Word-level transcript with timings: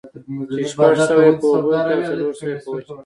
چې 0.57 0.63
شپږ 0.71 0.93
سوه 1.09 1.23
ئې 1.27 1.31
په 1.39 1.45
اوبو 1.51 1.69
كي 1.81 1.91
او 1.97 2.01
څلور 2.09 2.33
سوه 2.39 2.49
ئې 2.51 2.57
په 2.63 2.69
وچه 2.73 2.91
كي 2.95 2.99